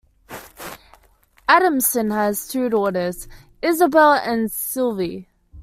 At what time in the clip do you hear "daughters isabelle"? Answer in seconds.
2.69-4.13